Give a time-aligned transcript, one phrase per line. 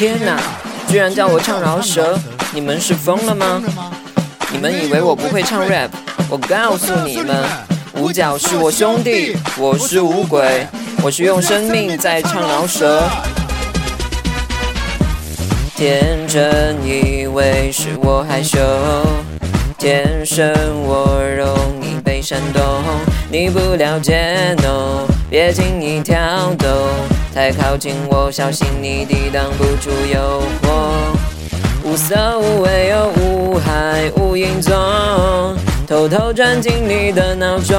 [0.00, 0.40] 天哪，
[0.88, 2.18] 居然叫我唱饶舌，
[2.54, 3.62] 你们是疯了吗？
[4.50, 5.90] 你们以为我不会唱 rap？
[6.30, 7.44] 我告诉你们，
[7.96, 10.66] 五角是我兄弟，我是五鬼，
[11.02, 13.02] 我是用生命在唱饶舌。
[15.76, 18.58] 天真以为是我害羞，
[19.76, 20.50] 天生
[20.82, 21.54] 我容
[21.86, 22.62] 易被煽动，
[23.30, 26.16] 你不了解，no，别轻易跳
[26.58, 26.70] 动，
[27.32, 30.68] 太靠近我，小心你抵挡不住诱惑。
[31.84, 34.76] 无色无味又无害无影踪，
[35.86, 37.78] 偷偷钻进你的脑中。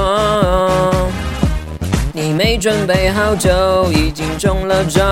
[2.14, 5.02] 你没准备好就已经中了招，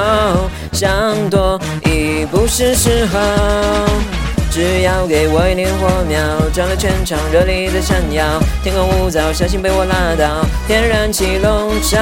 [0.73, 4.20] 想躲已不是时候。
[4.51, 6.21] 只要给我一点火苗，
[6.53, 8.25] 照亮全场，热力在闪耀。
[8.65, 10.45] 天空污糟，小心被我拉倒。
[10.67, 11.99] 天然气笼罩，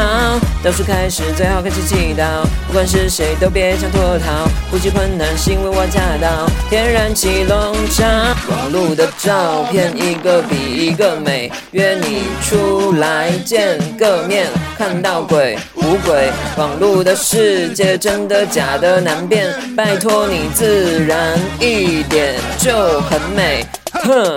[0.64, 2.42] 倒数开始，最好开始祈祷。
[2.66, 4.48] 不管是谁，都别想脱逃。
[4.70, 6.50] 呼吸困难是因为我驾到。
[6.70, 8.06] 天然气笼罩，
[8.48, 14.46] 网路的照片一个比一个美，约你出来见个面，
[14.78, 16.30] 看到鬼无鬼。
[16.56, 22.37] 网路的世界真的假的难辨，拜托你自然一点。
[22.58, 24.36] 就很美，哼！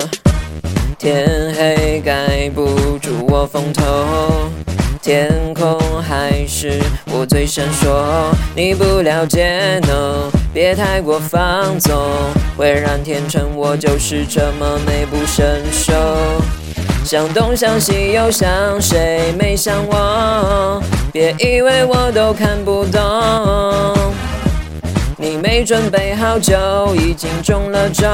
[0.98, 2.66] 天黑盖不
[3.00, 3.84] 住我风头，
[5.02, 6.80] 天空还是
[7.12, 8.32] 我最闪烁。
[8.56, 12.00] 你不了解，no，别太过放纵，
[12.56, 15.94] 会让天成我就是这么美不胜收。
[17.04, 20.80] 想东想西又想谁没想我？
[21.12, 23.02] 别以为我都看不懂。
[25.52, 26.56] 没准备好就
[26.96, 28.08] 已经中了招，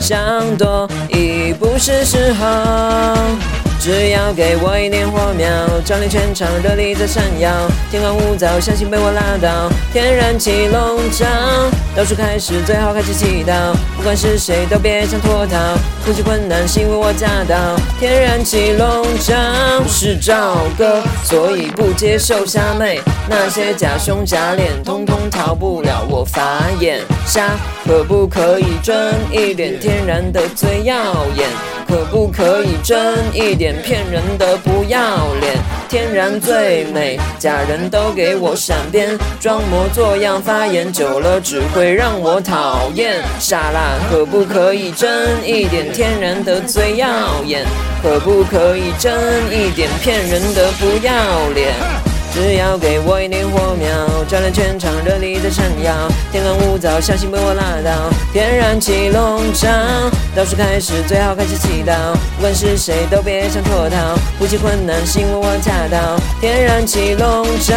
[0.00, 3.63] 想躲已不是时候。
[3.84, 5.46] 只要给我一点火苗，
[5.84, 7.52] 照亮全场，热力在闪耀。
[7.90, 9.70] 天空污糟，相信被我拉倒。
[9.92, 11.26] 天然气笼罩，
[11.94, 13.74] 倒数开始，最好开始祈祷。
[13.94, 15.58] 不管是谁，都别想脱逃。
[16.06, 17.76] 呼吸困难是因为我驾到。
[18.00, 19.34] 天然气笼罩
[19.86, 23.02] 是赵哥，所以不接受虾妹。
[23.28, 27.02] 那些假胸假脸，通通逃不了我法眼。
[27.26, 27.50] 虾
[27.84, 29.78] 可不可以真一点？
[29.78, 30.94] 天然的最耀
[31.36, 31.46] 眼。
[31.86, 33.74] 可不可以真一点？
[33.82, 35.54] 骗人的不要脸，
[35.88, 43.22] 天然最美，假人都给我闪边，装模作样发言久了只会让我讨厌。
[43.38, 45.92] 傻啦，可不可以真一点？
[45.92, 47.08] 天然的最耀
[47.44, 47.64] 眼，
[48.02, 49.14] 可不可以真
[49.50, 49.88] 一点？
[50.02, 52.03] 骗人的不要脸。
[52.34, 53.88] 只要给我一点火苗，
[54.26, 55.94] 照亮全场，热力在闪耀。
[56.32, 58.10] 天干物燥，小心被我拉倒。
[58.32, 59.68] 天然气笼罩，
[60.34, 61.94] 倒数开始，最好开始祈祷。
[62.34, 64.18] 不管是谁，都别想脱逃。
[64.36, 66.20] 呼吸困难，是因为我驾到。
[66.40, 67.76] 天然气笼罩，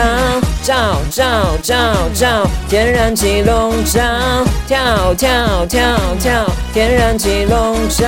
[0.63, 1.23] 照照
[1.61, 1.75] 照
[2.15, 2.49] 照。
[2.67, 4.01] 天然气笼罩，
[4.67, 6.51] 跳跳跳跳。
[6.73, 8.07] 天然气笼罩，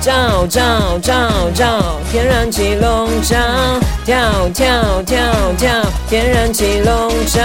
[0.00, 1.14] 照照照
[1.54, 2.00] 照。
[2.10, 3.36] 天然气笼罩，
[4.06, 5.18] 跳跳跳
[5.58, 5.82] 跳。
[6.08, 7.40] 天然气笼罩，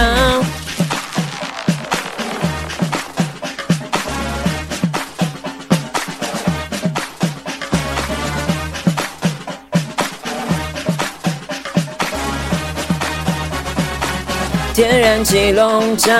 [14.72, 16.12] 天然气笼罩。